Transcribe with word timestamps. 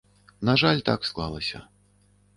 На 0.49 0.55
жаль, 0.61 0.81
так 0.89 1.05
склалася. 1.11 1.65